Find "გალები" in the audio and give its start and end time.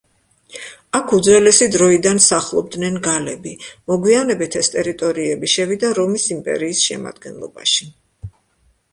3.07-3.53